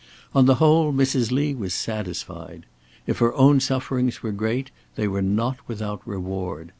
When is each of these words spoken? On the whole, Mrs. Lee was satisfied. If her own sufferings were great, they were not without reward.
On 0.33 0.47
the 0.47 0.55
whole, 0.55 0.91
Mrs. 0.91 1.29
Lee 1.31 1.53
was 1.53 1.75
satisfied. 1.75 2.65
If 3.05 3.19
her 3.19 3.35
own 3.35 3.59
sufferings 3.59 4.23
were 4.23 4.31
great, 4.31 4.71
they 4.95 5.07
were 5.07 5.21
not 5.21 5.57
without 5.67 6.01
reward. 6.07 6.69